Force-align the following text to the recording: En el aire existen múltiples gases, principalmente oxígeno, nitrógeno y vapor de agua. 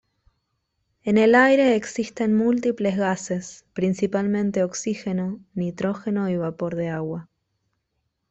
En 1.03 1.19
el 1.19 1.35
aire 1.35 1.75
existen 1.75 2.35
múltiples 2.35 2.97
gases, 2.97 3.65
principalmente 3.75 4.63
oxígeno, 4.63 5.39
nitrógeno 5.53 6.27
y 6.27 6.37
vapor 6.37 6.75
de 6.75 6.89
agua. 6.89 7.29